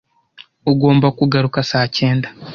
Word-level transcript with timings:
Ugomba 0.71 1.07
kugaruka 1.17 1.59
saa 1.71 1.87
cyenda. 1.97 2.29